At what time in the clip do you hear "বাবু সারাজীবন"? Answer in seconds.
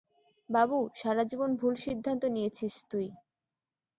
0.49-1.51